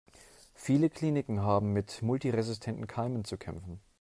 Viele 0.55 0.89
Kliniken 0.89 1.41
haben 1.43 1.73
mit 1.73 2.01
multiresistenten 2.01 2.87
Keimen 2.87 3.23
zu 3.23 3.37
kämpfen. 3.37 3.79